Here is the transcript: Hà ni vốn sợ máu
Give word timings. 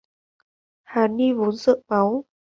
Hà 0.83 1.07
ni 1.07 1.33
vốn 1.33 1.57
sợ 1.57 1.81
máu 1.89 2.23